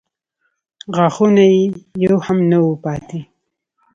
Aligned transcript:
غاښونه 0.95 1.43
یې 1.53 1.63
يو 2.05 2.15
هم 2.25 2.37
نه 2.49 2.57
و 2.61 2.67
پاتې. 2.83 3.19